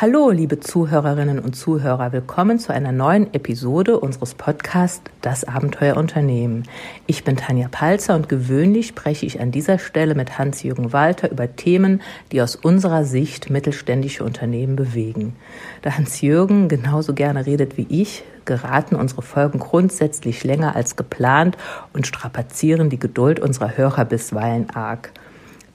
Hallo, 0.00 0.30
liebe 0.30 0.60
Zuhörerinnen 0.60 1.40
und 1.40 1.56
Zuhörer, 1.56 2.12
willkommen 2.12 2.60
zu 2.60 2.72
einer 2.72 2.92
neuen 2.92 3.34
Episode 3.34 3.98
unseres 3.98 4.36
Podcasts 4.36 5.02
Das 5.22 5.42
Abenteuerunternehmen. 5.42 6.68
Ich 7.08 7.24
bin 7.24 7.36
Tanja 7.36 7.66
Palzer 7.68 8.14
und 8.14 8.28
gewöhnlich 8.28 8.86
spreche 8.86 9.26
ich 9.26 9.40
an 9.40 9.50
dieser 9.50 9.80
Stelle 9.80 10.14
mit 10.14 10.38
Hans-Jürgen 10.38 10.92
Walter 10.92 11.32
über 11.32 11.56
Themen, 11.56 12.00
die 12.30 12.40
aus 12.40 12.54
unserer 12.54 13.02
Sicht 13.02 13.50
mittelständische 13.50 14.22
Unternehmen 14.22 14.76
bewegen. 14.76 15.34
Da 15.82 15.96
Hans-Jürgen 15.96 16.68
genauso 16.68 17.12
gerne 17.12 17.44
redet 17.44 17.76
wie 17.76 17.88
ich, 17.90 18.22
geraten 18.44 18.94
unsere 18.94 19.22
Folgen 19.22 19.58
grundsätzlich 19.58 20.44
länger 20.44 20.76
als 20.76 20.94
geplant 20.94 21.58
und 21.92 22.06
strapazieren 22.06 22.88
die 22.88 23.00
Geduld 23.00 23.40
unserer 23.40 23.76
Hörer 23.76 24.04
bisweilen 24.04 24.70
arg. 24.70 25.10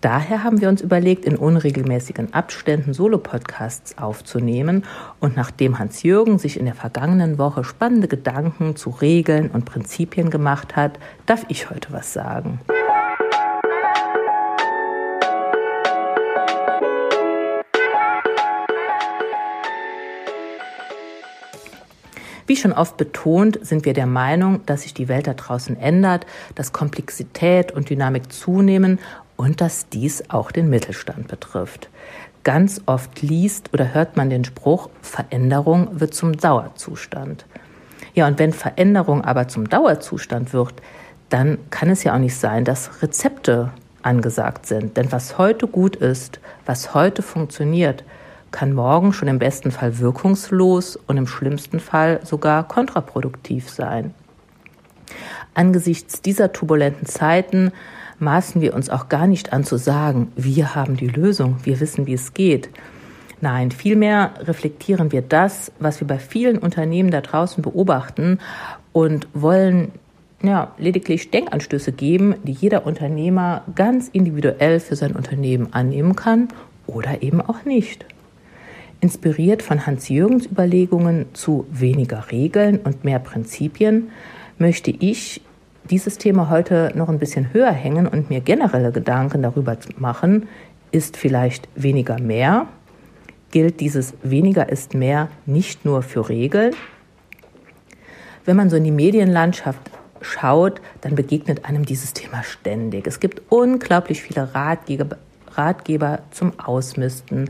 Daher 0.04 0.44
haben 0.44 0.60
wir 0.60 0.68
uns 0.68 0.82
überlegt, 0.82 1.24
in 1.24 1.38
unregelmäßigen 1.38 2.34
Abständen 2.34 2.94
Solo-Podcasts 2.94 3.98
aufzunehmen. 3.98 4.84
Und 5.22 5.38
nachdem 5.38 5.80
Hans-Jürgen 5.80 6.40
sich 6.40 6.60
in 6.60 6.66
der 6.66 6.76
vergangenen 6.76 7.38
Woche 7.38 7.64
spannende 7.64 8.10
Gedanken 8.10 8.76
zu 8.76 8.90
Regeln 8.90 9.50
und 9.50 9.64
Prinzipien 9.64 10.30
gemacht 10.30 10.76
hat, 10.76 11.00
darf 11.26 11.46
ich 11.48 11.70
heute 11.70 11.94
was 11.94 12.12
sagen. 12.12 12.60
Wie 22.46 22.58
schon 22.58 22.74
oft 22.74 22.98
betont, 22.98 23.58
sind 23.66 23.86
wir 23.86 23.94
der 23.94 24.06
Meinung, 24.06 24.66
dass 24.66 24.82
sich 24.82 24.94
die 24.94 25.08
Welt 25.08 25.28
da 25.28 25.34
draußen 25.34 25.80
ändert, 25.80 26.26
dass 26.56 26.74
Komplexität 26.74 27.72
und 27.72 27.90
Dynamik 27.90 28.34
zunehmen 28.34 29.00
und 29.36 29.62
dass 29.62 29.90
dies 29.90 30.30
auch 30.30 30.52
den 30.52 30.70
Mittelstand 30.70 31.28
betrifft. 31.28 31.90
Ganz 32.44 32.82
oft 32.86 33.22
liest 33.22 33.74
oder 33.74 33.94
hört 33.94 34.18
man 34.18 34.30
den 34.30 34.44
Spruch, 34.44 34.90
Veränderung 35.02 36.00
wird 36.00 36.14
zum 36.14 36.36
Dauerzustand. 36.36 37.46
Ja, 38.14 38.28
und 38.28 38.38
wenn 38.38 38.54
Veränderung 38.54 39.24
aber 39.24 39.48
zum 39.48 39.70
Dauerzustand 39.70 40.54
wird, 40.54 40.74
dann 41.30 41.58
kann 41.70 41.90
es 41.90 42.04
ja 42.04 42.14
auch 42.14 42.20
nicht 42.20 42.36
sein, 42.36 42.66
dass 42.66 43.02
Rezepte 43.02 43.72
angesagt 44.04 44.66
sind. 44.66 44.98
Denn 44.98 45.12
was 45.12 45.38
heute 45.38 45.68
gut 45.68 45.96
ist, 45.96 46.40
was 46.66 46.94
heute 46.94 47.22
funktioniert, 47.22 48.04
kann 48.52 48.74
morgen 48.74 49.14
schon 49.14 49.28
im 49.28 49.40
besten 49.40 49.72
Fall 49.72 49.98
wirkungslos 50.00 50.96
und 50.96 51.18
im 51.18 51.26
schlimmsten 51.26 51.80
Fall 51.80 52.20
sogar 52.24 52.68
kontraproduktiv 52.68 53.70
sein. 53.70 54.14
Angesichts 55.56 56.22
dieser 56.22 56.52
turbulenten 56.52 57.08
Zeiten 57.08 57.72
maßen 58.20 58.62
wir 58.62 58.74
uns 58.74 58.90
auch 58.90 59.10
gar 59.10 59.28
nicht 59.28 59.54
an 59.54 59.64
zu 59.64 59.78
sagen, 59.78 60.32
wir 60.36 60.76
haben 60.76 60.98
die 60.98 61.08
Lösung, 61.08 61.58
wir 61.64 61.80
wissen, 61.80 62.06
wie 62.06 62.14
es 62.14 62.34
geht. 62.34 62.70
Nein, 63.42 63.72
vielmehr 63.72 64.36
reflektieren 64.40 65.12
wir 65.12 65.22
das, 65.22 65.72
was 65.80 66.00
wir 66.00 66.08
bei 66.08 66.18
vielen 66.18 66.58
Unternehmen 66.58 67.12
da 67.12 67.22
draußen 67.22 67.62
beobachten 67.62 68.40
und 68.94 69.28
wollen 69.34 69.92
ja, 70.44 70.74
lediglich 70.78 71.32
Denkanstöße 71.32 71.92
geben, 71.92 72.36
die 72.44 72.52
jeder 72.52 72.86
Unternehmer 72.86 73.64
ganz 73.76 74.10
individuell 74.10 74.80
für 74.80 74.96
sein 74.96 75.16
Unternehmen 75.16 75.74
annehmen 75.74 76.16
kann 76.16 76.50
oder 76.86 77.22
eben 77.22 77.42
auch 77.42 77.66
nicht. 77.66 78.06
Inspiriert 79.00 79.62
von 79.62 79.86
Hans 79.86 80.08
Jürgens 80.10 80.46
Überlegungen 80.46 81.26
zu 81.34 81.66
weniger 81.72 82.32
Regeln 82.32 82.78
und 82.78 83.04
mehr 83.04 83.20
Prinzipien 83.20 84.10
möchte 84.58 84.92
ich 84.92 85.42
dieses 85.90 86.18
Thema 86.18 86.50
heute 86.50 86.92
noch 86.96 87.10
ein 87.10 87.20
bisschen 87.20 87.54
höher 87.54 87.72
hängen 87.72 88.08
und 88.08 88.30
mir 88.30 88.42
generelle 88.42 88.92
Gedanken 88.92 89.42
darüber 89.42 89.78
machen, 89.98 90.48
ist 90.92 91.18
vielleicht 91.18 91.68
weniger 91.76 92.20
mehr? 92.20 92.68
Gilt 93.52 93.80
dieses 93.80 94.14
weniger 94.24 94.70
ist 94.70 94.94
mehr 94.94 95.30
nicht 95.46 95.86
nur 95.86 96.02
für 96.02 96.30
Regeln? 96.30 96.74
Wenn 98.46 98.58
man 98.58 98.70
so 98.70 98.76
in 98.76 98.84
die 98.84 98.92
Medienlandschaft 98.92 99.92
schaut, 100.22 100.82
dann 101.02 101.16
begegnet 101.16 101.66
einem 101.66 101.86
dieses 101.86 102.14
Thema 102.14 102.44
ständig. 102.44 103.08
Es 103.08 103.20
gibt 103.20 103.42
unglaublich 103.50 104.22
viele 104.22 104.54
Ratgeber, 104.54 105.18
Ratgeber 105.56 106.20
zum 106.32 106.58
Ausmisten 106.60 107.50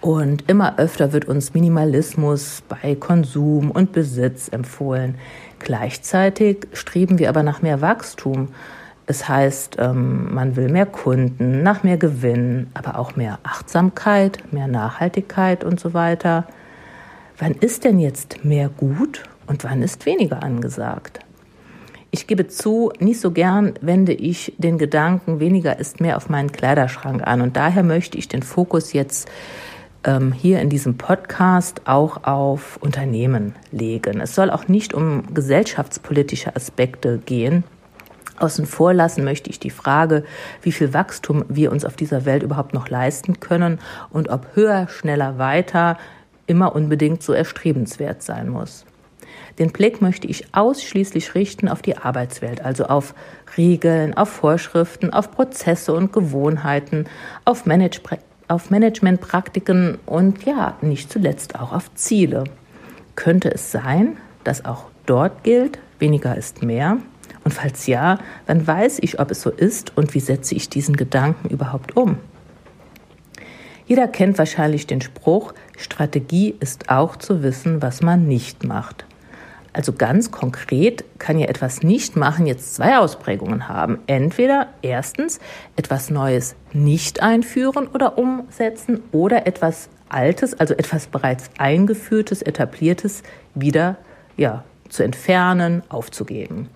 und 0.00 0.48
immer 0.48 0.78
öfter 0.78 1.12
wird 1.12 1.26
uns 1.26 1.54
Minimalismus 1.54 2.62
bei 2.68 2.94
Konsum 2.94 3.70
und 3.70 3.92
Besitz 3.92 4.48
empfohlen. 4.48 5.16
Gleichzeitig 5.58 6.66
streben 6.72 7.18
wir 7.18 7.28
aber 7.28 7.42
nach 7.42 7.62
mehr 7.62 7.80
Wachstum. 7.80 8.48
Es 9.06 9.28
heißt, 9.28 9.76
ähm, 9.78 10.34
man 10.34 10.56
will 10.56 10.68
mehr 10.68 10.86
Kunden, 10.86 11.62
nach 11.62 11.82
mehr 11.82 11.96
Gewinn, 11.96 12.68
aber 12.74 12.98
auch 12.98 13.16
mehr 13.16 13.38
Achtsamkeit, 13.42 14.42
mehr 14.52 14.66
Nachhaltigkeit 14.66 15.64
und 15.64 15.78
so 15.78 15.94
weiter. 15.94 16.46
Wann 17.38 17.52
ist 17.52 17.84
denn 17.84 18.00
jetzt 18.00 18.44
mehr 18.44 18.68
gut 18.68 19.22
und 19.46 19.62
wann 19.64 19.82
ist 19.82 20.06
weniger 20.06 20.42
angesagt? 20.42 21.20
Ich 22.10 22.26
gebe 22.26 22.48
zu, 22.48 22.92
nicht 22.98 23.20
so 23.20 23.30
gern 23.30 23.74
wende 23.80 24.12
ich 24.12 24.54
den 24.58 24.78
Gedanken, 24.78 25.38
weniger 25.38 25.78
ist 25.78 26.00
mehr 26.00 26.16
auf 26.16 26.28
meinen 26.28 26.50
Kleiderschrank 26.50 27.26
an. 27.26 27.42
Und 27.42 27.56
daher 27.56 27.82
möchte 27.82 28.16
ich 28.16 28.28
den 28.28 28.42
Fokus 28.42 28.92
jetzt 28.92 29.28
ähm, 30.04 30.32
hier 30.32 30.60
in 30.60 30.68
diesem 30.68 30.96
Podcast 30.96 31.82
auch 31.86 32.24
auf 32.24 32.78
Unternehmen 32.78 33.54
legen. 33.70 34.20
Es 34.20 34.34
soll 34.34 34.50
auch 34.50 34.68
nicht 34.68 34.94
um 34.94 35.34
gesellschaftspolitische 35.34 36.54
Aspekte 36.54 37.18
gehen. 37.18 37.64
Außen 38.38 38.66
vor 38.66 38.92
lassen 38.92 39.24
möchte 39.24 39.50
ich 39.50 39.58
die 39.58 39.70
Frage, 39.70 40.24
wie 40.62 40.72
viel 40.72 40.92
Wachstum 40.92 41.44
wir 41.48 41.72
uns 41.72 41.84
auf 41.84 41.96
dieser 41.96 42.24
Welt 42.24 42.42
überhaupt 42.42 42.74
noch 42.74 42.88
leisten 42.88 43.40
können 43.40 43.78
und 44.10 44.28
ob 44.28 44.54
höher, 44.54 44.88
schneller, 44.88 45.38
weiter 45.38 45.96
immer 46.46 46.74
unbedingt 46.74 47.22
so 47.22 47.32
erstrebenswert 47.32 48.22
sein 48.22 48.48
muss. 48.48 48.84
Den 49.58 49.72
Blick 49.72 50.02
möchte 50.02 50.26
ich 50.28 50.54
ausschließlich 50.54 51.34
richten 51.34 51.68
auf 51.68 51.80
die 51.80 51.96
Arbeitswelt, 51.96 52.62
also 52.62 52.84
auf 52.84 53.14
Regeln, 53.56 54.14
auf 54.14 54.28
Vorschriften, 54.28 55.12
auf 55.12 55.30
Prozesse 55.30 55.94
und 55.94 56.12
Gewohnheiten, 56.12 57.06
auf 57.44 57.64
Manage 57.64 58.00
auf 58.48 58.70
Managementpraktiken 58.70 59.98
und 60.06 60.44
ja, 60.44 60.76
nicht 60.80 61.10
zuletzt 61.10 61.58
auch 61.58 61.72
auf 61.72 61.94
Ziele. 61.94 62.44
Könnte 63.14 63.52
es 63.52 63.72
sein, 63.72 64.16
dass 64.44 64.64
auch 64.64 64.86
dort 65.06 65.42
gilt, 65.42 65.78
weniger 65.98 66.36
ist 66.36 66.62
mehr? 66.62 66.98
Und 67.44 67.52
falls 67.52 67.86
ja, 67.86 68.18
dann 68.46 68.66
weiß 68.66 68.98
ich, 69.00 69.20
ob 69.20 69.30
es 69.30 69.42
so 69.42 69.50
ist 69.50 69.96
und 69.96 70.14
wie 70.14 70.20
setze 70.20 70.54
ich 70.54 70.68
diesen 70.68 70.96
Gedanken 70.96 71.48
überhaupt 71.48 71.96
um. 71.96 72.18
Jeder 73.86 74.08
kennt 74.08 74.36
wahrscheinlich 74.38 74.86
den 74.86 75.00
Spruch, 75.00 75.54
Strategie 75.76 76.56
ist 76.58 76.90
auch 76.90 77.16
zu 77.16 77.42
wissen, 77.42 77.82
was 77.82 78.02
man 78.02 78.26
nicht 78.26 78.64
macht. 78.64 79.04
Also 79.76 79.92
ganz 79.92 80.30
konkret 80.30 81.04
kann 81.18 81.38
ja 81.38 81.48
etwas 81.48 81.82
nicht 81.82 82.16
machen 82.16 82.46
jetzt 82.46 82.76
zwei 82.76 82.96
Ausprägungen 82.96 83.68
haben. 83.68 83.98
Entweder 84.06 84.68
erstens 84.80 85.38
etwas 85.76 86.08
Neues 86.08 86.56
nicht 86.72 87.20
einführen 87.20 87.86
oder 87.86 88.16
umsetzen 88.16 89.02
oder 89.12 89.46
etwas 89.46 89.90
Altes, 90.08 90.54
also 90.58 90.72
etwas 90.72 91.08
bereits 91.08 91.50
eingeführtes, 91.58 92.40
etabliertes 92.40 93.22
wieder 93.54 93.98
ja, 94.38 94.64
zu 94.88 95.02
entfernen, 95.02 95.82
aufzugeben. 95.90 96.70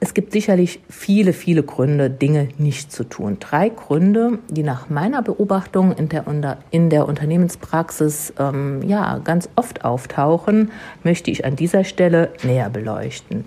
Es 0.00 0.14
gibt 0.14 0.32
sicherlich 0.32 0.80
viele, 0.88 1.32
viele 1.32 1.64
Gründe, 1.64 2.08
Dinge 2.08 2.48
nicht 2.56 2.92
zu 2.92 3.02
tun. 3.02 3.38
Drei 3.40 3.68
Gründe, 3.68 4.38
die 4.48 4.62
nach 4.62 4.88
meiner 4.88 5.22
Beobachtung 5.22 5.92
in 5.92 6.08
der, 6.08 6.24
in 6.70 6.88
der 6.88 7.08
Unternehmenspraxis 7.08 8.32
ähm, 8.38 8.82
ja, 8.86 9.18
ganz 9.18 9.48
oft 9.56 9.84
auftauchen, 9.84 10.70
möchte 11.02 11.32
ich 11.32 11.44
an 11.44 11.56
dieser 11.56 11.82
Stelle 11.82 12.30
näher 12.44 12.70
beleuchten. 12.70 13.44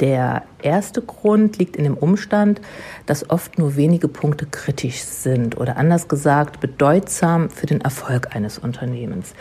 Der 0.00 0.42
erste 0.60 1.02
Grund 1.02 1.58
liegt 1.58 1.76
in 1.76 1.84
dem 1.84 1.94
Umstand, 1.94 2.60
dass 3.06 3.30
oft 3.30 3.58
nur 3.58 3.76
wenige 3.76 4.08
Punkte 4.08 4.46
kritisch 4.46 5.02
sind 5.02 5.56
oder 5.56 5.76
anders 5.76 6.08
gesagt 6.08 6.58
bedeutsam 6.58 7.48
für 7.48 7.66
den 7.66 7.80
Erfolg 7.80 8.34
eines 8.34 8.58
Unternehmens. 8.58 9.34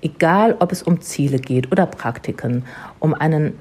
Egal, 0.00 0.56
ob 0.58 0.72
es 0.72 0.82
um 0.82 1.00
Ziele 1.00 1.38
geht 1.38 1.70
oder 1.70 1.86
Praktiken, 1.86 2.64
um 2.98 3.14
einen 3.14 3.54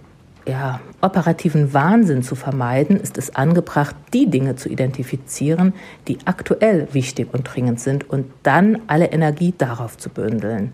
ja, 0.48 0.80
operativen 1.02 1.74
Wahnsinn 1.74 2.24
zu 2.24 2.36
vermeiden, 2.36 3.00
ist 3.00 3.18
es 3.18 3.36
angebracht, 3.36 3.96
die 4.14 4.30
Dinge 4.30 4.56
zu 4.56 4.70
identifizieren, 4.70 5.74
die 6.08 6.18
aktuell 6.26 6.88
wichtig 6.92 7.34
und 7.34 7.44
dringend 7.44 7.80
sind 7.80 8.10
und 8.10 8.26
dann 8.44 8.80
alle 8.88 9.12
Energie 9.12 9.54
darauf 9.58 9.98
zu 9.98 10.10
bündeln. 10.10 10.74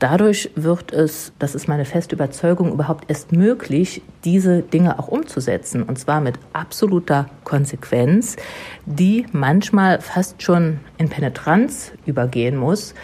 Dadurch 0.00 0.50
wird 0.54 0.94
es, 0.94 1.30
das 1.38 1.54
ist 1.54 1.68
meine 1.68 1.84
feste 1.84 2.14
Überzeugung, 2.14 2.72
überhaupt 2.72 3.10
erst 3.10 3.32
möglich, 3.32 4.00
diese 4.24 4.62
Dinge 4.62 4.98
auch 4.98 5.08
umzusetzen. 5.08 5.82
Und 5.82 5.98
zwar 5.98 6.22
mit 6.22 6.38
absoluter 6.54 7.26
Konsequenz, 7.44 8.36
die 8.86 9.26
manchmal 9.32 10.00
fast 10.00 10.42
schon 10.42 10.80
in 10.96 11.10
Penetranz 11.10 11.92
übergehen 12.06 12.56
muss, 12.56 12.94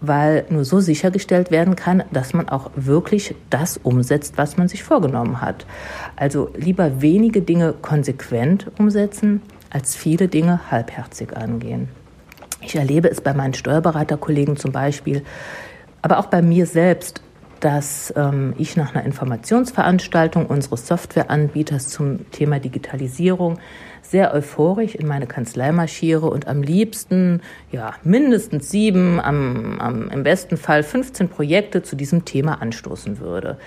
weil 0.00 0.46
nur 0.48 0.64
so 0.64 0.80
sichergestellt 0.80 1.50
werden 1.50 1.76
kann, 1.76 2.02
dass 2.10 2.32
man 2.32 2.48
auch 2.48 2.70
wirklich 2.74 3.34
das 3.50 3.76
umsetzt, 3.76 4.34
was 4.36 4.56
man 4.56 4.68
sich 4.68 4.82
vorgenommen 4.82 5.40
hat. 5.40 5.66
Also 6.16 6.50
lieber 6.56 7.02
wenige 7.02 7.42
Dinge 7.42 7.74
konsequent 7.80 8.70
umsetzen, 8.78 9.42
als 9.70 9.94
viele 9.94 10.28
Dinge 10.28 10.70
halbherzig 10.70 11.36
angehen. 11.36 11.88
Ich 12.62 12.76
erlebe 12.76 13.08
es 13.08 13.20
bei 13.20 13.32
meinen 13.32 13.54
Steuerberaterkollegen 13.54 14.56
zum 14.56 14.72
Beispiel, 14.72 15.22
aber 16.02 16.18
auch 16.18 16.26
bei 16.26 16.42
mir 16.42 16.66
selbst, 16.66 17.22
dass 17.60 18.12
ähm, 18.16 18.54
ich 18.58 18.76
nach 18.76 18.94
einer 18.94 19.04
Informationsveranstaltung 19.04 20.46
unseres 20.46 20.86
Softwareanbieters 20.86 21.88
zum 21.88 22.30
Thema 22.30 22.58
Digitalisierung 22.58 23.58
sehr 24.02 24.34
euphorisch 24.34 24.94
in 24.94 25.06
meine 25.06 25.26
Kanzlei 25.26 25.70
marschiere 25.70 26.28
und 26.28 26.48
am 26.48 26.62
liebsten, 26.62 27.42
ja, 27.70 27.94
mindestens 28.02 28.70
sieben, 28.70 29.20
am, 29.20 29.78
am, 29.78 30.10
im 30.10 30.22
besten 30.24 30.56
Fall 30.56 30.82
15 30.82 31.28
Projekte 31.28 31.82
zu 31.82 31.94
diesem 31.96 32.24
Thema 32.24 32.60
anstoßen 32.60 33.20
würde. 33.20 33.58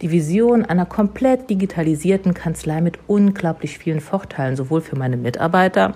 Die 0.00 0.10
Vision 0.10 0.64
einer 0.64 0.86
komplett 0.86 1.50
digitalisierten 1.50 2.34
Kanzlei 2.34 2.80
mit 2.80 2.98
unglaublich 3.06 3.78
vielen 3.78 4.00
Vorteilen, 4.00 4.56
sowohl 4.56 4.80
für 4.80 4.96
meine 4.96 5.16
Mitarbeiter, 5.16 5.94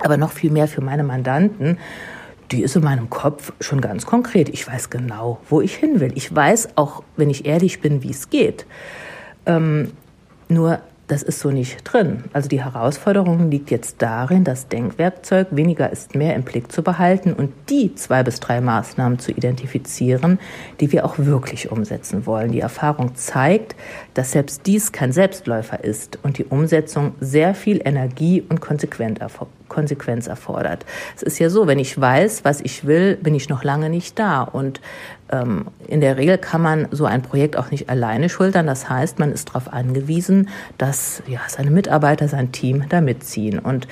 aber 0.00 0.16
noch 0.16 0.32
viel 0.32 0.50
mehr 0.50 0.68
für 0.68 0.80
meine 0.80 1.04
Mandanten 1.04 1.78
die 2.50 2.62
ist 2.62 2.76
in 2.76 2.82
meinem 2.82 3.10
Kopf 3.10 3.52
schon 3.60 3.80
ganz 3.80 4.06
konkret. 4.06 4.48
Ich 4.48 4.66
weiß 4.66 4.90
genau, 4.90 5.40
wo 5.48 5.60
ich 5.60 5.74
hin 5.74 6.00
will. 6.00 6.12
Ich 6.14 6.34
weiß 6.34 6.70
auch, 6.76 7.02
wenn 7.16 7.30
ich 7.30 7.46
ehrlich 7.46 7.80
bin, 7.80 8.02
wie 8.02 8.10
es 8.10 8.30
geht. 8.30 8.66
Ähm, 9.46 9.92
nur 10.48 10.80
das 11.08 11.22
ist 11.22 11.40
so 11.40 11.50
nicht 11.50 11.80
drin. 11.84 12.24
Also 12.32 12.48
die 12.48 12.62
Herausforderung 12.62 13.50
liegt 13.50 13.70
jetzt 13.70 14.00
darin, 14.02 14.44
das 14.44 14.68
Denkwerkzeug 14.68 15.48
weniger 15.50 15.90
ist 15.90 16.14
mehr 16.14 16.34
im 16.36 16.42
Blick 16.42 16.70
zu 16.70 16.82
behalten 16.82 17.32
und 17.32 17.52
die 17.70 17.94
zwei 17.94 18.22
bis 18.22 18.40
drei 18.40 18.60
Maßnahmen 18.60 19.18
zu 19.18 19.32
identifizieren, 19.32 20.38
die 20.80 20.92
wir 20.92 21.06
auch 21.06 21.18
wirklich 21.18 21.72
umsetzen 21.72 22.26
wollen. 22.26 22.52
Die 22.52 22.60
Erfahrung 22.60 23.14
zeigt, 23.14 23.74
dass 24.14 24.32
selbst 24.32 24.66
dies 24.66 24.92
kein 24.92 25.12
Selbstläufer 25.12 25.82
ist 25.82 26.18
und 26.22 26.36
die 26.36 26.44
Umsetzung 26.44 27.14
sehr 27.20 27.54
viel 27.54 27.80
Energie 27.84 28.44
und 28.46 28.60
Konsequenz 28.60 30.26
erfordert. 30.26 30.84
Es 31.16 31.22
ist 31.22 31.38
ja 31.38 31.48
so, 31.48 31.66
wenn 31.66 31.78
ich 31.78 31.98
weiß, 31.98 32.44
was 32.44 32.60
ich 32.60 32.86
will, 32.86 33.16
bin 33.16 33.34
ich 33.34 33.48
noch 33.48 33.64
lange 33.64 33.88
nicht 33.88 34.18
da. 34.18 34.42
Und 34.42 34.80
in 35.30 36.00
der 36.00 36.16
Regel 36.16 36.38
kann 36.38 36.62
man 36.62 36.88
so 36.90 37.04
ein 37.04 37.22
Projekt 37.22 37.56
auch 37.56 37.70
nicht 37.70 37.90
alleine 37.90 38.28
schultern. 38.28 38.66
Das 38.66 38.88
heißt, 38.88 39.18
man 39.18 39.32
ist 39.32 39.50
darauf 39.50 39.72
angewiesen, 39.72 40.48
dass 40.78 41.22
ja, 41.26 41.40
seine 41.48 41.70
Mitarbeiter, 41.70 42.28
sein 42.28 42.52
Team 42.52 42.84
da 42.88 43.00
mitziehen. 43.00 43.58
Und 43.58 43.86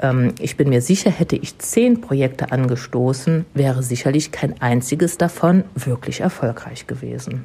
ähm, 0.00 0.34
ich 0.40 0.56
bin 0.56 0.68
mir 0.68 0.82
sicher, 0.82 1.10
hätte 1.10 1.36
ich 1.36 1.58
zehn 1.58 2.00
Projekte 2.00 2.52
angestoßen, 2.52 3.46
wäre 3.54 3.82
sicherlich 3.82 4.30
kein 4.30 4.60
einziges 4.60 5.18
davon 5.18 5.64
wirklich 5.74 6.20
erfolgreich 6.20 6.86
gewesen. 6.86 7.44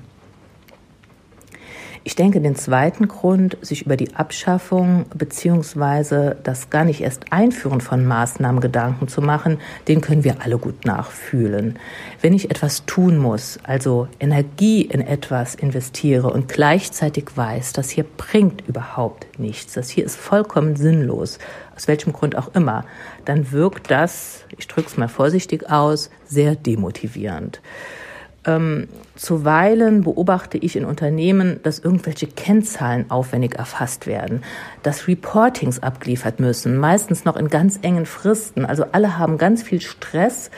Ich 2.05 2.17
denke, 2.17 2.41
den 2.41 2.57
zweiten 2.57 3.07
Grund, 3.07 3.57
sich 3.61 3.85
über 3.85 3.95
die 3.95 4.13
Abschaffung 4.13 5.05
beziehungsweise 5.15 6.35
das 6.44 6.69
gar 6.69 6.83
nicht 6.83 7.00
erst 7.00 7.31
Einführen 7.31 7.79
von 7.79 8.05
Maßnahmen 8.05 8.59
Gedanken 8.59 9.07
zu 9.07 9.21
machen, 9.21 9.59
den 9.88 10.01
können 10.01 10.25
wir 10.25 10.41
alle 10.41 10.57
gut 10.57 10.83
nachfühlen. 10.83 11.79
Wenn 12.19 12.33
ich 12.33 12.51
etwas 12.51 12.85
tun 12.85 13.17
muss, 13.17 13.57
also 13.63 14.09
Energie 14.19 14.81
in 14.81 15.00
etwas 15.00 15.55
investiere 15.55 16.29
und 16.29 16.50
gleichzeitig 16.50 17.38
weiß, 17.38 17.71
das 17.71 17.89
hier 17.89 18.03
bringt 18.17 18.67
überhaupt 18.67 19.39
nichts, 19.39 19.73
das 19.73 19.89
hier 19.89 20.03
ist 20.03 20.17
vollkommen 20.17 20.75
sinnlos, 20.75 21.39
aus 21.73 21.88
welchem 21.88 22.11
Grund 22.11 22.38
auch 22.38 22.53
immer, 22.53 22.83
dann 23.23 23.53
wirkt 23.53 23.89
das, 23.89 24.44
ich 24.57 24.67
drücke 24.67 24.89
es 24.89 24.97
mal 24.97 25.07
vorsichtig 25.07 25.69
aus, 25.69 26.09
sehr 26.25 26.57
demotivierend. 26.57 27.61
Ähm, 28.45 28.89
zuweilen 29.15 30.03
beobachte 30.03 30.57
ich 30.57 30.75
in 30.75 30.83
Unternehmen, 30.83 31.61
dass 31.63 31.79
irgendwelche 31.79 32.27
Kennzahlen 32.27 33.09
aufwendig 33.09 33.55
erfasst 33.55 34.05
werden, 34.05 34.43
dass 34.81 35.07
Reportings 35.07 35.81
abgeliefert 35.81 36.39
müssen, 36.39 36.77
meistens 36.77 37.23
noch 37.23 37.37
in 37.37 37.47
ganz 37.47 37.79
engen 37.81 38.05
Fristen. 38.05 38.65
Also 38.65 38.85
alle 38.91 39.17
haben 39.17 39.37
ganz 39.37 39.63
viel 39.63 39.79
Stress. 39.79 40.51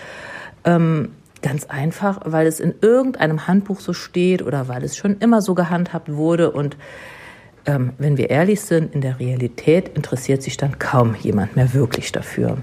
Ähm, 0.63 1.09
ganz 1.45 1.65
einfach, 1.65 2.21
weil 2.25 2.47
es 2.47 2.59
in 2.59 2.73
irgendeinem 2.81 3.47
Handbuch 3.47 3.79
so 3.79 3.93
steht 3.93 4.41
oder 4.41 4.67
weil 4.67 4.83
es 4.83 4.97
schon 4.97 5.17
immer 5.19 5.43
so 5.43 5.53
gehandhabt 5.53 6.11
wurde. 6.11 6.49
Und 6.49 6.75
ähm, 7.67 7.93
wenn 7.99 8.17
wir 8.17 8.31
ehrlich 8.31 8.61
sind, 8.61 8.95
in 8.95 9.01
der 9.01 9.19
Realität 9.19 9.89
interessiert 9.89 10.41
sich 10.41 10.57
dann 10.57 10.79
kaum 10.79 11.13
jemand 11.13 11.55
mehr 11.55 11.75
wirklich 11.75 12.11
dafür. 12.11 12.57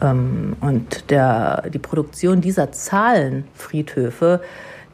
Ähm, 0.00 0.56
und 0.60 1.10
der, 1.10 1.68
die 1.72 1.78
Produktion 1.78 2.40
dieser 2.40 2.72
Zahlenfriedhöfe, 2.72 4.40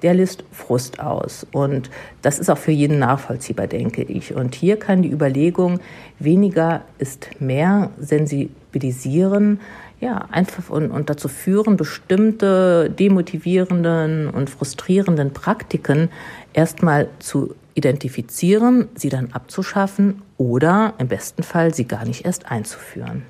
der 0.02 0.14
lässt 0.14 0.44
Frust 0.50 1.00
aus. 1.00 1.46
Und 1.52 1.90
das 2.22 2.38
ist 2.38 2.50
auch 2.50 2.58
für 2.58 2.72
jeden 2.72 2.98
nachvollziehbar, 2.98 3.68
denke 3.68 4.02
ich. 4.02 4.34
Und 4.34 4.54
hier 4.54 4.78
kann 4.78 5.02
die 5.02 5.10
Überlegung, 5.10 5.80
weniger 6.18 6.82
ist 6.98 7.40
mehr, 7.40 7.90
sensibilisieren, 7.98 9.60
ja, 10.00 10.26
einfach 10.32 10.68
und, 10.68 10.90
und 10.90 11.08
dazu 11.08 11.28
führen, 11.28 11.76
bestimmte 11.76 12.90
demotivierenden 12.90 14.28
und 14.28 14.50
frustrierenden 14.50 15.32
Praktiken 15.32 16.10
erstmal 16.52 17.08
zu 17.20 17.54
identifizieren, 17.74 18.88
sie 18.96 19.08
dann 19.08 19.32
abzuschaffen 19.32 20.22
oder 20.38 20.94
im 20.98 21.06
besten 21.06 21.44
Fall 21.44 21.72
sie 21.72 21.84
gar 21.84 22.04
nicht 22.04 22.24
erst 22.24 22.50
einzuführen. 22.50 23.22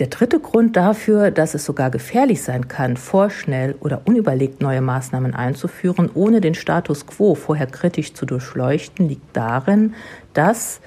Der 0.00 0.08
dritte 0.08 0.40
Grund 0.40 0.76
dafür, 0.76 1.30
dass 1.30 1.54
es 1.54 1.64
sogar 1.64 1.88
gefährlich 1.90 2.42
sein 2.42 2.66
kann, 2.66 2.96
vorschnell 2.96 3.76
oder 3.78 4.02
unüberlegt 4.06 4.60
neue 4.60 4.80
Maßnahmen 4.80 5.34
einzuführen, 5.34 6.10
ohne 6.14 6.40
den 6.40 6.56
Status 6.56 7.06
quo 7.06 7.36
vorher 7.36 7.68
kritisch 7.68 8.12
zu 8.12 8.26
durchleuchten, 8.26 9.08
liegt 9.08 9.36
darin, 9.36 9.94
dass 10.32 10.80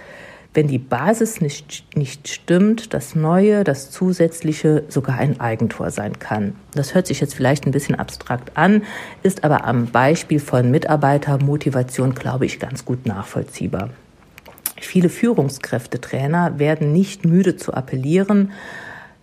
wenn 0.53 0.67
die 0.67 0.79
Basis 0.79 1.39
nicht, 1.39 1.85
nicht 1.95 2.27
stimmt, 2.27 2.93
das 2.93 3.15
Neue, 3.15 3.63
das 3.63 3.91
Zusätzliche 3.91 4.83
sogar 4.89 5.19
ein 5.19 5.39
Eigentor 5.39 5.91
sein 5.91 6.17
kann. 6.17 6.55
Das 6.73 6.95
hört 6.95 7.07
sich 7.07 7.21
jetzt 7.21 7.35
vielleicht 7.35 7.65
ein 7.65 7.71
bisschen 7.71 7.95
abstrakt 7.95 8.57
an, 8.57 8.81
ist 9.23 9.43
aber 9.43 9.65
am 9.65 9.85
Beispiel 9.85 10.39
von 10.39 10.71
Mitarbeitermotivation, 10.71 12.15
glaube 12.15 12.47
ich, 12.47 12.59
ganz 12.59 12.85
gut 12.85 13.05
nachvollziehbar. 13.05 13.91
Viele 14.81 15.09
Führungskräfte, 15.09 16.01
Trainer 16.01 16.59
werden 16.59 16.91
nicht 16.91 17.23
müde 17.23 17.55
zu 17.55 17.73
appellieren, 17.73 18.51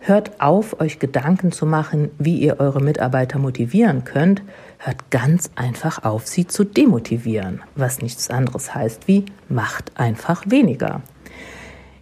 Hört 0.07 0.39
auf, 0.39 0.79
euch 0.79 0.99
Gedanken 0.99 1.51
zu 1.51 1.65
machen, 1.65 2.11
wie 2.19 2.37
ihr 2.37 2.59
eure 2.59 2.79
Mitarbeiter 2.79 3.39
motivieren 3.39 4.03
könnt. 4.03 4.43
Hört 4.77 5.09
ganz 5.09 5.49
einfach 5.55 6.03
auf, 6.03 6.27
sie 6.27 6.45
zu 6.45 6.63
demotivieren, 6.63 7.63
was 7.73 8.03
nichts 8.03 8.29
anderes 8.29 8.75
heißt 8.75 9.07
wie 9.07 9.25
macht 9.49 9.93
einfach 9.95 10.43
weniger. 10.45 11.01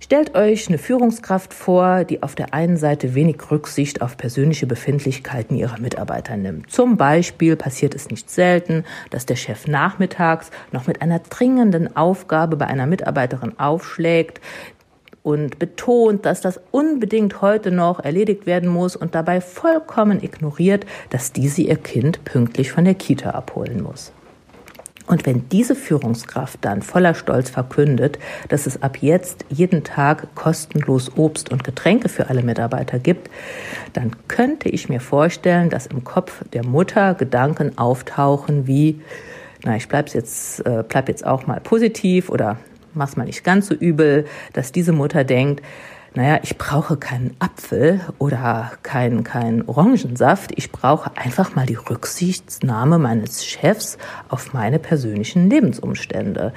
Stellt 0.02 0.36
euch 0.36 0.68
eine 0.68 0.80
Führungskraft 0.80 1.54
vor, 1.54 2.04
die 2.04 2.24
auf 2.24 2.36
der 2.36 2.54
einen 2.54 2.76
Seite 2.76 3.16
wenig 3.16 3.38
Rücksicht 3.50 4.02
auf 4.02 4.18
persönliche 4.18 4.68
Befindlichkeiten 4.68 5.56
ihrer 5.56 5.80
Mitarbeiter 5.80 6.36
nimmt. 6.36 6.70
Zum 6.70 6.98
Beispiel 6.98 7.56
passiert 7.56 7.96
es 7.96 8.10
nicht 8.10 8.30
selten, 8.30 8.84
dass 9.12 9.26
der 9.26 9.38
Chef 9.38 9.66
nachmittags 9.66 10.52
noch 10.74 10.88
mit 10.88 11.02
einer 11.02 11.20
dringenden 11.20 11.96
Aufgabe 11.96 12.58
bei 12.58 12.68
einer 12.68 12.86
Mitarbeiterin 12.86 13.58
aufschlägt, 13.58 14.42
und 15.24 15.58
betont, 15.58 16.26
dass 16.26 16.42
das 16.42 16.60
unbedingt 16.72 17.42
heute 17.42 17.72
noch 17.72 18.02
erledigt 18.02 18.46
werden 18.46 18.70
muss 18.70 18.96
und 18.96 19.16
dabei 19.16 19.42
vollkommen 19.42 20.22
ignoriert, 20.22 20.86
dass 21.10 21.32
diese 21.32 21.62
ihr 21.62 21.78
Kind 21.78 22.24
pünktlich 22.26 22.72
von 22.72 22.84
der 22.84 22.94
Kita 22.94 23.32
abholen 23.32 23.82
muss. 23.82 24.12
Und 25.06 25.26
wenn 25.26 25.50
diese 25.50 25.76
Führungskraft 25.76 26.60
dann 26.62 26.82
voller 26.82 27.14
Stolz 27.14 27.50
verkündet, 27.50 28.20
dass 28.48 28.68
es 28.68 28.82
ab 28.82 28.98
jetzt 29.02 29.46
jeden 29.50 29.84
Tag 29.84 30.34
kostenlos 30.34 31.18
Obst 31.18 31.52
und 31.52 31.64
Getränke 31.64 32.08
für 32.08 32.30
alle 32.30 32.42
Mitarbeiter 32.42 33.00
gibt, 33.00 33.30
dann 33.92 34.12
könnte 34.30 34.70
ich 34.70 34.88
mir 34.88 35.02
vorstellen, 35.02 35.70
dass 35.70 35.88
im 35.88 36.06
Kopf 36.06 36.44
der 36.54 36.66
Mutter 36.66 37.16
Gedanken 37.16 37.78
auftauchen 37.78 38.66
wie, 38.66 39.02
na, 39.64 39.76
ich 39.76 39.90
bleib 39.90 40.10
jetzt, 40.14 40.66
äh, 40.66 40.84
bleib 40.88 41.10
jetzt 41.10 41.26
auch 41.26 41.48
mal 41.48 41.60
positiv 41.60 42.30
oder 42.30 42.58
mach's 42.94 43.18
mal 43.18 43.26
nicht 43.26 43.44
ganz 43.44 43.68
so 43.68 43.74
übel, 43.74 44.26
dass 44.54 44.72
diese 44.72 44.92
Mutter 44.92 45.24
denkt, 45.24 45.64
naja, 46.16 46.40
ich 46.44 46.60
brauche 46.60 46.96
keinen 46.96 47.36
Apfel 47.40 48.02
oder 48.20 48.72
keinen 48.84 49.24
kein 49.24 49.68
Orangensaft. 49.68 50.52
Ich 50.56 50.72
brauche 50.72 51.18
einfach 51.18 51.56
mal 51.56 51.66
die 51.66 51.74
Rücksichtnahme 51.74 53.00
meines 53.00 53.44
Chefs 53.44 53.98
auf 54.30 54.54
meine 54.54 54.78
persönlichen 54.78 55.50
Lebensumstände. 55.50 56.54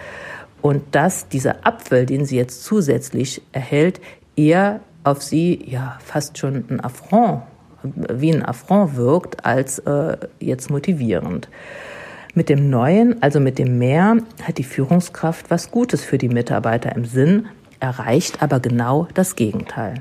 Und 0.60 0.82
dass 0.94 1.28
dieser 1.28 1.66
Apfel, 1.66 2.04
den 2.04 2.26
sie 2.26 2.36
jetzt 2.36 2.64
zusätzlich 2.64 3.40
erhält, 3.52 4.00
eher 4.36 4.80
auf 5.04 5.22
sie 5.22 5.64
ja 5.66 5.98
fast 6.04 6.36
schon 6.36 6.66
ein 6.68 6.80
Affront, 6.84 7.42
wie 7.82 8.32
ein 8.32 8.44
Affront 8.44 8.96
wirkt, 8.96 9.46
als 9.46 9.78
äh, 9.80 10.18
jetzt 10.38 10.70
motivierend. 10.70 11.48
Mit 12.36 12.50
dem 12.50 12.68
Neuen, 12.68 13.22
also 13.22 13.40
mit 13.40 13.58
dem 13.58 13.78
Mehr, 13.78 14.18
hat 14.42 14.58
die 14.58 14.62
Führungskraft 14.62 15.50
was 15.50 15.70
Gutes 15.70 16.04
für 16.04 16.18
die 16.18 16.28
Mitarbeiter 16.28 16.94
im 16.94 17.06
Sinn, 17.06 17.46
erreicht 17.80 18.42
aber 18.42 18.60
genau 18.60 19.08
das 19.14 19.36
Gegenteil. 19.36 19.94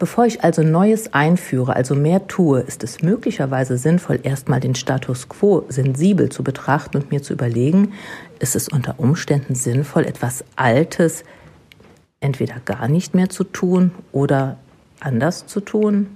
Bevor 0.00 0.26
ich 0.26 0.42
also 0.42 0.62
Neues 0.62 1.14
einführe, 1.14 1.76
also 1.76 1.94
mehr 1.94 2.26
tue, 2.26 2.62
ist 2.62 2.82
es 2.82 3.00
möglicherweise 3.00 3.78
sinnvoll, 3.78 4.18
erstmal 4.24 4.58
den 4.58 4.74
Status 4.74 5.28
quo 5.28 5.64
sensibel 5.68 6.30
zu 6.30 6.42
betrachten 6.42 6.96
und 6.96 7.12
mir 7.12 7.22
zu 7.22 7.34
überlegen, 7.34 7.92
ist 8.40 8.56
es 8.56 8.66
unter 8.66 8.98
Umständen 8.98 9.54
sinnvoll, 9.54 10.06
etwas 10.06 10.44
Altes 10.56 11.22
entweder 12.18 12.56
gar 12.64 12.88
nicht 12.88 13.14
mehr 13.14 13.28
zu 13.28 13.44
tun 13.44 13.92
oder 14.10 14.56
anders 14.98 15.46
zu 15.46 15.60
tun? 15.60 16.08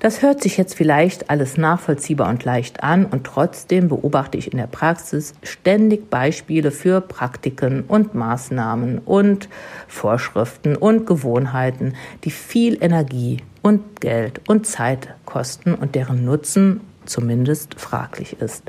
Das 0.00 0.22
hört 0.22 0.42
sich 0.42 0.56
jetzt 0.56 0.76
vielleicht 0.76 1.28
alles 1.28 1.58
nachvollziehbar 1.58 2.30
und 2.30 2.42
leicht 2.46 2.82
an 2.82 3.04
und 3.04 3.24
trotzdem 3.24 3.90
beobachte 3.90 4.38
ich 4.38 4.50
in 4.50 4.56
der 4.56 4.66
Praxis 4.66 5.34
ständig 5.42 6.08
Beispiele 6.08 6.70
für 6.70 7.02
Praktiken 7.02 7.84
und 7.86 8.14
Maßnahmen 8.14 9.00
und 9.00 9.50
Vorschriften 9.88 10.74
und 10.74 11.06
Gewohnheiten, 11.06 11.96
die 12.24 12.30
viel 12.30 12.82
Energie 12.82 13.42
und 13.60 14.00
Geld 14.00 14.40
und 14.48 14.66
Zeit 14.66 15.08
kosten 15.26 15.74
und 15.74 15.94
deren 15.94 16.24
Nutzen 16.24 16.80
zumindest 17.04 17.78
fraglich 17.78 18.40
ist. 18.40 18.62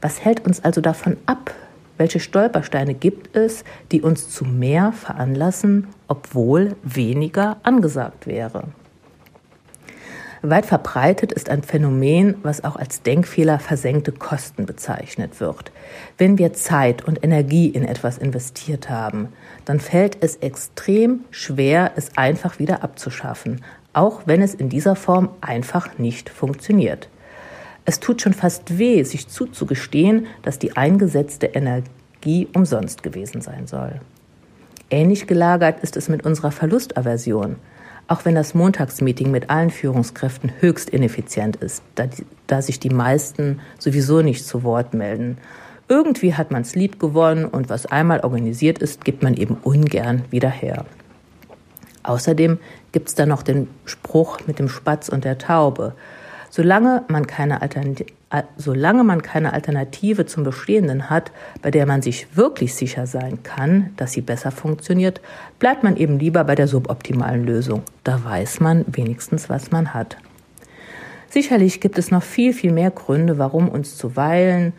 Was 0.00 0.24
hält 0.24 0.46
uns 0.46 0.64
also 0.64 0.80
davon 0.80 1.16
ab? 1.26 1.52
Welche 1.96 2.20
Stolpersteine 2.20 2.94
gibt 2.94 3.36
es, 3.36 3.64
die 3.90 4.00
uns 4.00 4.30
zu 4.30 4.44
mehr 4.44 4.92
veranlassen, 4.92 5.88
obwohl 6.06 6.76
weniger 6.84 7.56
angesagt 7.64 8.28
wäre? 8.28 8.68
Weit 10.42 10.66
verbreitet 10.66 11.32
ist 11.32 11.50
ein 11.50 11.62
Phänomen, 11.62 12.36
was 12.42 12.62
auch 12.62 12.76
als 12.76 13.02
Denkfehler 13.02 13.58
versenkte 13.58 14.12
Kosten 14.12 14.66
bezeichnet 14.66 15.40
wird. 15.40 15.72
Wenn 16.16 16.38
wir 16.38 16.52
Zeit 16.52 17.04
und 17.04 17.24
Energie 17.24 17.68
in 17.68 17.84
etwas 17.84 18.18
investiert 18.18 18.88
haben, 18.88 19.28
dann 19.64 19.80
fällt 19.80 20.18
es 20.22 20.36
extrem 20.36 21.24
schwer, 21.30 21.92
es 21.96 22.16
einfach 22.16 22.60
wieder 22.60 22.84
abzuschaffen, 22.84 23.62
auch 23.92 24.22
wenn 24.26 24.40
es 24.40 24.54
in 24.54 24.68
dieser 24.68 24.94
Form 24.94 25.30
einfach 25.40 25.98
nicht 25.98 26.30
funktioniert. 26.30 27.08
Es 27.84 27.98
tut 27.98 28.22
schon 28.22 28.34
fast 28.34 28.78
weh, 28.78 29.02
sich 29.02 29.28
zuzugestehen, 29.28 30.26
dass 30.42 30.58
die 30.58 30.76
eingesetzte 30.76 31.46
Energie 31.46 32.46
umsonst 32.54 33.02
gewesen 33.02 33.40
sein 33.40 33.66
soll. 33.66 34.00
Ähnlich 34.90 35.26
gelagert 35.26 35.80
ist 35.80 35.96
es 35.96 36.08
mit 36.08 36.24
unserer 36.24 36.52
Verlustaversion 36.52 37.56
auch 38.08 38.24
wenn 38.24 38.34
das 38.34 38.54
Montagsmeeting 38.54 39.30
mit 39.30 39.50
allen 39.50 39.70
Führungskräften 39.70 40.50
höchst 40.60 40.88
ineffizient 40.88 41.56
ist, 41.56 41.82
da, 41.94 42.06
da 42.46 42.62
sich 42.62 42.80
die 42.80 42.90
meisten 42.90 43.60
sowieso 43.78 44.22
nicht 44.22 44.46
zu 44.46 44.62
Wort 44.62 44.94
melden. 44.94 45.36
Irgendwie 45.88 46.34
hat 46.34 46.50
man 46.50 46.62
es 46.62 46.74
lieb 46.74 46.98
gewonnen 46.98 47.44
und 47.44 47.68
was 47.68 47.86
einmal 47.86 48.20
organisiert 48.20 48.78
ist, 48.78 49.04
gibt 49.04 49.22
man 49.22 49.34
eben 49.34 49.56
ungern 49.62 50.24
wieder 50.30 50.50
her. 50.50 50.86
Außerdem 52.02 52.58
gibt 52.92 53.08
es 53.08 53.14
da 53.14 53.26
noch 53.26 53.42
den 53.42 53.68
Spruch 53.84 54.38
mit 54.46 54.58
dem 54.58 54.70
Spatz 54.70 55.10
und 55.10 55.24
der 55.24 55.36
Taube. 55.36 55.94
Solange 56.48 57.04
man 57.08 57.26
keine 57.26 57.60
Alternative 57.60 58.17
solange 58.56 59.04
man 59.04 59.22
keine 59.22 59.52
Alternative 59.52 60.26
zum 60.26 60.44
Bestehenden 60.44 61.08
hat, 61.08 61.32
bei 61.62 61.70
der 61.70 61.86
man 61.86 62.02
sich 62.02 62.36
wirklich 62.36 62.74
sicher 62.74 63.06
sein 63.06 63.42
kann, 63.42 63.90
dass 63.96 64.12
sie 64.12 64.20
besser 64.20 64.50
funktioniert, 64.50 65.20
bleibt 65.58 65.82
man 65.82 65.96
eben 65.96 66.18
lieber 66.18 66.44
bei 66.44 66.54
der 66.54 66.68
suboptimalen 66.68 67.44
Lösung. 67.44 67.82
Da 68.04 68.22
weiß 68.22 68.60
man 68.60 68.84
wenigstens, 68.86 69.48
was 69.48 69.70
man 69.70 69.94
hat. 69.94 70.18
Sicherlich 71.30 71.80
gibt 71.80 71.98
es 71.98 72.10
noch 72.10 72.22
viel, 72.22 72.52
viel 72.52 72.72
mehr 72.72 72.90
Gründe, 72.90 73.38
warum 73.38 73.68
uns 73.68 73.96
zuweilen 73.96 74.72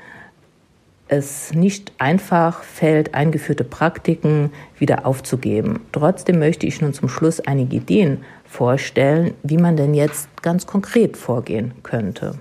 es 1.09 1.53
nicht 1.53 1.91
einfach 1.97 2.61
fällt, 2.61 3.15
eingeführte 3.15 3.63
Praktiken 3.63 4.51
wieder 4.77 5.07
aufzugeben. 5.07 5.81
Trotzdem 5.91 6.37
möchte 6.37 6.67
ich 6.67 6.81
nun 6.81 6.93
zum 6.93 7.09
Schluss 7.09 7.39
einige 7.39 7.77
Ideen 7.77 8.19
vorstellen, 8.45 9.33
wie 9.41 9.57
man 9.57 9.75
denn 9.75 9.95
jetzt 9.95 10.29
ganz 10.43 10.67
konkret 10.67 11.17
vorgehen 11.17 11.73
könnte. 11.81 12.35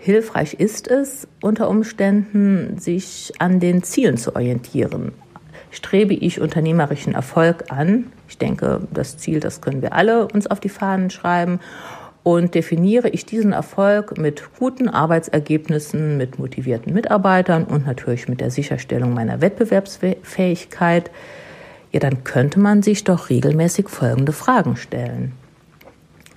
Hilfreich 0.00 0.54
ist 0.54 0.88
es 0.88 1.26
unter 1.42 1.68
Umständen, 1.68 2.78
sich 2.78 3.32
an 3.38 3.58
den 3.58 3.82
Zielen 3.82 4.16
zu 4.16 4.34
orientieren. 4.36 5.12
Strebe 5.70 6.14
ich 6.14 6.40
unternehmerischen 6.40 7.14
Erfolg 7.14 7.64
an? 7.68 8.12
Ich 8.28 8.38
denke, 8.38 8.80
das 8.92 9.18
Ziel, 9.18 9.40
das 9.40 9.60
können 9.60 9.82
wir 9.82 9.92
alle 9.92 10.28
uns 10.28 10.46
auf 10.46 10.60
die 10.60 10.68
Fahnen 10.68 11.10
schreiben. 11.10 11.60
Und 12.22 12.54
definiere 12.54 13.08
ich 13.08 13.26
diesen 13.26 13.52
Erfolg 13.52 14.18
mit 14.18 14.44
guten 14.58 14.88
Arbeitsergebnissen, 14.88 16.16
mit 16.16 16.38
motivierten 16.38 16.94
Mitarbeitern 16.94 17.64
und 17.64 17.86
natürlich 17.86 18.28
mit 18.28 18.40
der 18.40 18.50
Sicherstellung 18.50 19.14
meiner 19.14 19.40
Wettbewerbsfähigkeit, 19.40 21.10
ja, 21.90 22.00
dann 22.00 22.22
könnte 22.22 22.60
man 22.60 22.82
sich 22.82 23.04
doch 23.04 23.30
regelmäßig 23.30 23.88
folgende 23.88 24.32
Fragen 24.32 24.76
stellen. 24.76 25.32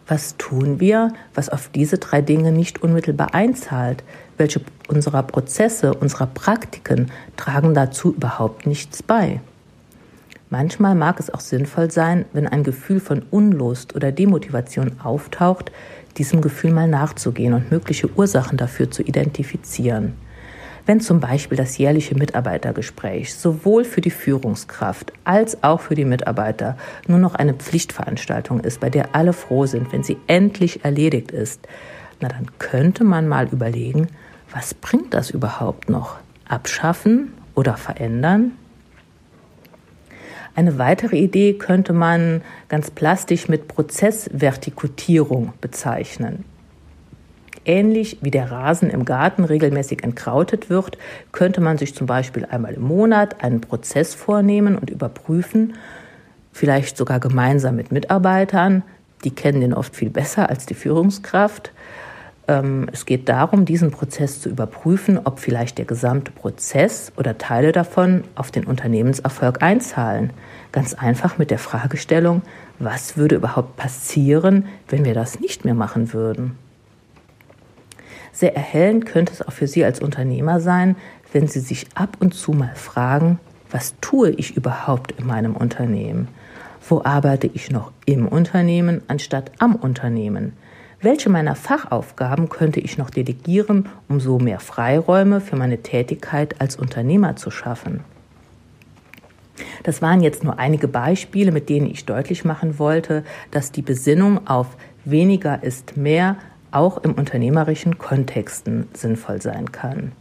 Was 0.08 0.36
tun 0.38 0.79
wir, 0.79 1.13
was 1.34 1.50
auf 1.50 1.70
diese 1.70 1.98
drei 1.98 2.22
Dinge 2.22 2.51
nicht 2.51 2.81
unmittelbar 2.81 3.34
einzahlt? 3.34 4.03
Welche 4.38 4.62
unserer 4.88 5.24
Prozesse, 5.24 5.93
unserer 5.93 6.27
Praktiken 6.27 7.12
tragen 7.38 7.74
dazu 7.74 8.13
überhaupt 8.13 8.65
nichts 8.65 9.03
bei? 9.03 9.39
Manchmal 10.50 10.96
mag 10.96 11.20
es 11.20 11.34
auch 11.34 11.39
sinnvoll 11.39 11.91
sein, 11.91 12.25
wenn 12.34 12.46
ein 12.46 12.63
Gefühl 12.63 13.00
von 13.00 13.24
Unlust 13.31 13.96
oder 13.96 14.12
Demotivation 14.12 15.00
auftaucht, 15.01 15.72
diesem 16.17 16.41
Gefühl 16.41 16.72
mal 16.72 16.89
nachzugehen 16.89 17.53
und 17.53 17.72
mögliche 17.72 18.10
Ursachen 18.17 18.58
dafür 18.58 18.91
zu 18.91 19.01
identifizieren. 19.01 20.13
Wenn 20.85 21.00
zum 21.00 21.19
Beispiel 21.19 21.57
das 21.57 21.77
jährliche 21.77 22.15
Mitarbeitergespräch 22.15 23.35
sowohl 23.35 23.83
für 23.83 24.01
die 24.01 24.09
Führungskraft 24.09 25.13
als 25.23 25.63
auch 25.63 25.81
für 25.81 25.95
die 25.95 26.05
Mitarbeiter 26.05 26.77
nur 27.07 27.19
noch 27.19 27.35
eine 27.35 27.53
Pflichtveranstaltung 27.53 28.61
ist, 28.61 28.79
bei 28.79 28.89
der 28.89 29.15
alle 29.15 29.33
froh 29.33 29.65
sind, 29.65 29.91
wenn 29.93 30.03
sie 30.03 30.17
endlich 30.27 30.83
erledigt 30.83 31.31
ist, 31.31 31.67
na 32.19 32.29
dann 32.29 32.47
könnte 32.59 33.03
man 33.03 33.27
mal 33.27 33.47
überlegen, 33.47 34.07
was 34.51 34.73
bringt 34.73 35.13
das 35.13 35.29
überhaupt 35.29 35.89
noch? 35.89 36.17
Abschaffen 36.47 37.33
oder 37.55 37.77
verändern? 37.77 38.53
Eine 40.53 40.77
weitere 40.77 41.17
Idee 41.17 41.53
könnte 41.53 41.93
man 41.93 42.41
ganz 42.67 42.91
plastisch 42.91 43.47
mit 43.47 43.69
Prozessvertikutierung 43.69 45.53
bezeichnen. 45.61 46.43
Ähnlich 47.65 48.17
wie 48.21 48.31
der 48.31 48.51
Rasen 48.51 48.89
im 48.89 49.05
Garten 49.05 49.43
regelmäßig 49.43 50.03
entkrautet 50.03 50.69
wird, 50.69 50.97
könnte 51.31 51.61
man 51.61 51.77
sich 51.77 51.93
zum 51.93 52.07
Beispiel 52.07 52.45
einmal 52.45 52.73
im 52.73 52.81
Monat 52.81 53.43
einen 53.43 53.61
Prozess 53.61 54.15
vornehmen 54.15 54.77
und 54.77 54.89
überprüfen, 54.89 55.75
vielleicht 56.51 56.97
sogar 56.97 57.19
gemeinsam 57.19 57.75
mit 57.75 57.91
Mitarbeitern. 57.91 58.83
Die 59.23 59.31
kennen 59.31 59.61
den 59.61 59.73
oft 59.75 59.95
viel 59.95 60.09
besser 60.09 60.49
als 60.49 60.65
die 60.65 60.73
Führungskraft. 60.73 61.71
Ähm, 62.47 62.89
es 62.91 63.05
geht 63.05 63.29
darum, 63.29 63.65
diesen 63.65 63.91
Prozess 63.91 64.41
zu 64.41 64.49
überprüfen, 64.49 65.19
ob 65.23 65.39
vielleicht 65.39 65.77
der 65.77 65.85
gesamte 65.85 66.31
Prozess 66.31 67.11
oder 67.15 67.37
Teile 67.37 67.71
davon 67.71 68.23
auf 68.33 68.49
den 68.49 68.65
Unternehmenserfolg 68.65 69.61
einzahlen. 69.61 70.31
Ganz 70.71 70.95
einfach 70.95 71.37
mit 71.37 71.51
der 71.51 71.59
Fragestellung, 71.59 72.41
was 72.79 73.17
würde 73.17 73.35
überhaupt 73.35 73.77
passieren, 73.77 74.65
wenn 74.89 75.05
wir 75.05 75.13
das 75.13 75.39
nicht 75.39 75.63
mehr 75.63 75.75
machen 75.75 76.13
würden? 76.13 76.57
Sehr 78.31 78.55
erhellend 78.55 79.05
könnte 79.05 79.33
es 79.33 79.41
auch 79.41 79.51
für 79.51 79.67
Sie 79.67 79.83
als 79.83 80.00
Unternehmer 80.00 80.59
sein, 80.59 80.95
wenn 81.33 81.47
Sie 81.47 81.59
sich 81.59 81.88
ab 81.95 82.17
und 82.19 82.33
zu 82.33 82.51
mal 82.51 82.75
fragen, 82.75 83.39
was 83.69 83.95
tue 84.01 84.31
ich 84.31 84.57
überhaupt 84.57 85.13
in 85.13 85.25
meinem 85.25 85.55
Unternehmen? 85.55 86.27
Wo 86.88 87.01
arbeite 87.03 87.50
ich 87.53 87.71
noch 87.71 87.91
im 88.05 88.27
Unternehmen 88.27 89.01
anstatt 89.07 89.51
am 89.59 89.75
Unternehmen? 89.75 90.53
Welche 91.00 91.29
meiner 91.29 91.55
Fachaufgaben 91.55 92.50
könnte 92.50 92.79
ich 92.79 92.97
noch 92.97 93.09
delegieren, 93.09 93.89
um 94.07 94.19
so 94.19 94.39
mehr 94.39 94.59
Freiräume 94.59 95.41
für 95.41 95.55
meine 95.55 95.81
Tätigkeit 95.81 96.59
als 96.59 96.75
Unternehmer 96.75 97.35
zu 97.35 97.50
schaffen? 97.50 98.01
Das 99.83 100.01
waren 100.01 100.21
jetzt 100.21 100.43
nur 100.43 100.59
einige 100.59 100.88
Beispiele, 100.88 101.51
mit 101.51 101.69
denen 101.69 101.89
ich 101.89 102.05
deutlich 102.05 102.45
machen 102.45 102.77
wollte, 102.77 103.23
dass 103.51 103.71
die 103.71 103.81
Besinnung 103.81 104.47
auf 104.47 104.77
weniger 105.05 105.63
ist 105.63 105.97
mehr 105.97 106.35
auch 106.71 106.97
im 107.03 107.13
unternehmerischen 107.13 107.97
Kontexten 107.97 108.87
sinnvoll 108.93 109.41
sein 109.41 109.71
kann. 109.71 110.13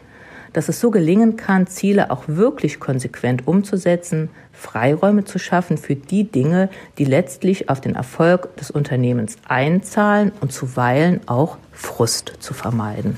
Dass 0.53 0.69
es 0.69 0.81
so 0.81 0.91
gelingen 0.91 1.37
kann, 1.37 1.69
Ziele 1.69 2.11
auch 2.11 2.25
wirklich 2.27 2.81
konsequent 2.81 3.47
umzusetzen, 3.47 4.31
Freiräume 4.53 5.25
zu 5.25 5.39
schaffen 5.39 5.79
für 5.79 5.95
die 5.95 6.25
Dinge, 6.25 6.69
die 6.99 7.05
letztlich 7.05 7.69
auf 7.69 7.81
den 7.81 7.95
Erfolg 7.95 8.57
des 8.57 8.71
Unternehmens 8.71 9.37
einzahlen 9.47 10.33
und 10.41 10.53
zuweilen 10.53 11.21
auch 11.27 11.57
Frust 11.73 12.35
zu 12.41 12.53
vermeiden. 12.53 13.17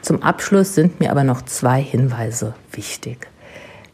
Zum 0.00 0.22
Abschluss 0.22 0.74
sind 0.74 1.00
mir 1.00 1.10
aber 1.10 1.24
noch 1.24 1.42
zwei 1.42 1.82
Hinweise 1.82 2.54
wichtig. 2.72 3.28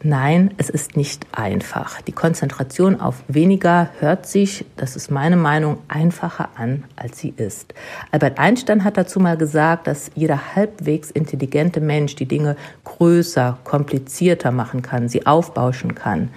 Nein, 0.05 0.53
es 0.57 0.69
ist 0.69 0.97
nicht 0.97 1.25
einfach. 1.31 2.01
Die 2.01 2.11
Konzentration 2.11 2.99
auf 2.99 3.23
weniger 3.29 3.89
hört 3.99 4.25
sich, 4.25 4.65
das 4.75 4.97
ist 4.97 5.09
meine 5.09 5.37
Meinung, 5.37 5.77
einfacher 5.87 6.49
an, 6.57 6.83
als 6.97 7.19
sie 7.19 7.33
ist. 7.37 7.73
Albert 8.11 8.37
Einstein 8.37 8.83
hat 8.83 8.97
dazu 8.97 9.21
mal 9.21 9.37
gesagt, 9.37 9.87
dass 9.87 10.11
jeder 10.13 10.55
halbwegs 10.57 11.09
intelligente 11.09 11.79
Mensch 11.79 12.17
die 12.17 12.25
Dinge 12.25 12.57
größer, 12.83 13.59
komplizierter 13.63 14.51
machen 14.51 14.81
kann, 14.81 15.07
sie 15.07 15.25
aufbauschen 15.25 15.95
kann. 15.95 16.31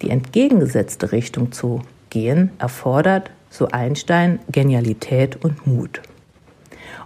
Die 0.00 0.10
entgegengesetzte 0.10 1.10
Richtung 1.10 1.50
zu 1.50 1.82
gehen 2.10 2.50
erfordert, 2.60 3.32
so 3.50 3.66
Einstein, 3.66 4.38
Genialität 4.52 5.42
und 5.44 5.66
Mut. 5.66 6.02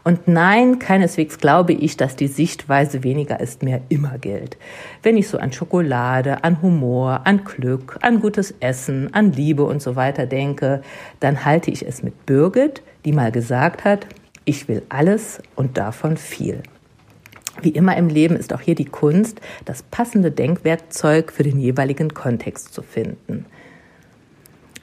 Und 0.04 0.28
nein, 0.28 0.78
keineswegs 0.78 1.38
glaube 1.38 1.72
ich, 1.72 1.96
dass 1.96 2.16
die 2.16 2.28
Sichtweise 2.28 3.04
weniger 3.04 3.40
ist 3.40 3.62
mehr 3.62 3.80
immer 3.88 4.18
gilt. 4.18 4.56
Wenn 5.02 5.16
ich 5.16 5.28
so 5.28 5.38
an 5.38 5.52
Schokolade, 5.52 6.44
an 6.44 6.60
Humor, 6.62 7.20
an 7.24 7.44
Glück, 7.44 7.98
an 8.02 8.20
gutes 8.20 8.54
Essen, 8.60 9.12
an 9.14 9.32
Liebe 9.32 9.64
und 9.64 9.80
so 9.82 9.96
weiter 9.96 10.26
denke, 10.26 10.82
dann 11.20 11.44
halte 11.44 11.70
ich 11.70 11.86
es 11.86 12.02
mit 12.02 12.26
Birgit, 12.26 12.82
die 13.04 13.12
mal 13.12 13.32
gesagt 13.32 13.84
hat, 13.84 14.06
ich 14.44 14.68
will 14.68 14.82
alles 14.88 15.40
und 15.54 15.78
davon 15.78 16.16
viel. 16.16 16.62
Wie 17.60 17.70
immer 17.70 17.96
im 17.96 18.08
Leben 18.08 18.34
ist 18.34 18.52
auch 18.52 18.60
hier 18.60 18.74
die 18.74 18.86
Kunst, 18.86 19.40
das 19.64 19.82
passende 19.82 20.30
Denkwerkzeug 20.30 21.30
für 21.30 21.42
den 21.42 21.60
jeweiligen 21.60 22.12
Kontext 22.14 22.72
zu 22.72 22.82
finden. 22.82 23.46